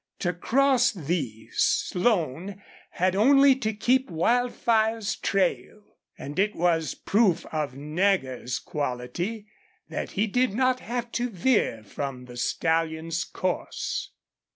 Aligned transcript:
To 0.17 0.33
cross 0.33 0.91
these 0.93 1.59
Slone 1.59 2.63
had 2.89 3.15
only 3.15 3.53
to 3.57 3.71
keep 3.71 4.09
Wildfire's 4.09 5.15
trail. 5.15 5.95
And 6.17 6.39
it 6.39 6.55
was 6.55 6.95
proof 6.95 7.45
of 7.51 7.75
Nagger's 7.77 8.57
quality 8.57 9.45
that 9.89 10.13
he 10.13 10.25
did 10.25 10.55
not 10.55 10.79
have 10.79 11.11
to 11.11 11.29
veer 11.29 11.83
from 11.83 12.25
the 12.25 12.35
stallion's 12.37 13.23
course. 13.23 14.09